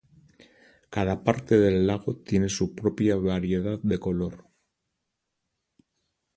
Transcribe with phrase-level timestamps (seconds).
[0.89, 4.47] Cada parte del lago tiene su propia variedad de color.